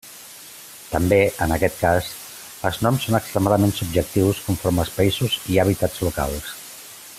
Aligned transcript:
També, 0.93 1.19
en 1.45 1.53
aquest 1.57 1.77
cas, 1.81 2.07
els 2.69 2.81
noms 2.87 3.05
són 3.09 3.19
extremadament 3.19 3.77
subjectius, 3.81 4.43
conforme 4.49 4.83
als 4.85 4.95
països 4.97 5.37
i 5.57 5.63
hàbits 5.65 6.03
locals. 6.09 6.53